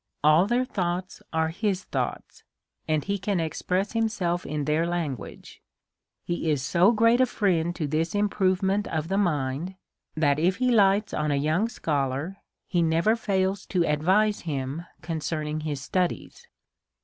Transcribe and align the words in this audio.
All 0.23 0.47
their 0.47 0.65
thoughts 0.65 1.21
are 1.31 1.49
his 1.49 1.83
thoughts, 1.83 2.43
and 2.87 3.03
he 3.03 3.19
can 3.19 3.39
ex 3.39 3.61
press 3.61 3.91
himself 3.91 4.47
in 4.47 4.65
their 4.65 4.87
language. 4.87 5.61
He 6.23 6.49
is 6.49 6.63
so 6.63 6.91
great 6.91 7.21
a 7.21 7.27
friend 7.27 7.75
to 7.75 7.85
this 7.85 8.15
improvement 8.15 8.87
of 8.87 9.09
the 9.09 9.19
mind, 9.19 9.75
that 10.17 10.39
if 10.39 10.55
he 10.55 10.71
lights 10.71 11.13
on 11.13 11.29
a 11.29 11.35
young' 11.35 11.69
scholar, 11.69 12.37
he 12.65 12.81
never 12.81 13.15
fails 13.15 13.67
to 13.67 13.85
advise 13.85 14.39
him 14.39 14.87
concerning 15.03 15.59
his 15.59 15.81
studies. 15.81 16.47